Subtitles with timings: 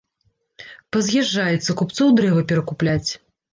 [0.97, 3.07] Паз'язджаецца купцоў дрэва перакупляць.